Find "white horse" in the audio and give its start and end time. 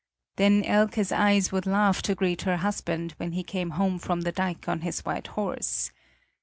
5.01-5.91